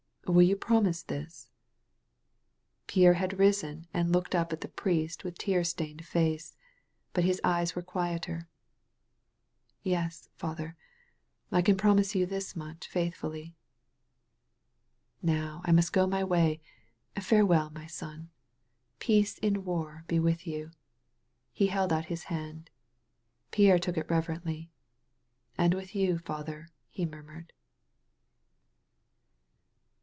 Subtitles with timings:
[0.27, 1.49] Will you promise this?"
[2.87, 6.03] Pierre had risen and looked up at the priest with 118 THE BROKEN SOLDIER tear
[6.05, 6.05] stained
[6.39, 6.55] face.
[7.11, 8.47] But his eyes were quieter.
[9.83, 10.77] "Yes, Father,
[11.51, 13.57] I can promise you this much faithfully.''
[15.21, 16.61] "Now I must go my way.
[17.19, 18.29] Farewell, my son.
[18.99, 20.71] Peace in war be with you."
[21.51, 22.69] He held out his hand.
[23.49, 24.71] Pierre took it reverently.
[25.57, 26.19] "And with you.
[26.19, 27.51] Father," he murmured.